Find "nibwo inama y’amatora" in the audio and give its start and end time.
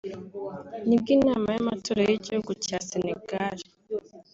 0.87-2.01